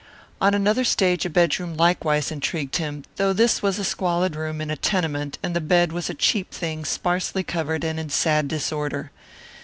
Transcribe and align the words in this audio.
On 0.41 0.55
another 0.55 0.83
stage 0.83 1.27
a 1.27 1.29
bedroom 1.29 1.77
likewise 1.77 2.31
intrigued 2.31 2.77
him, 2.77 3.03
though 3.17 3.33
this 3.33 3.61
was 3.61 3.77
a 3.77 3.83
squalid 3.83 4.35
room 4.35 4.59
in 4.59 4.71
a 4.71 4.75
tenement 4.75 5.37
and 5.43 5.55
the 5.55 5.61
bed 5.61 5.91
was 5.91 6.09
a 6.09 6.15
cheap 6.15 6.51
thing 6.51 6.85
sparsely 6.85 7.43
covered 7.43 7.83
and 7.83 7.99
in 7.99 8.09
sad 8.09 8.47
disorder. 8.47 9.11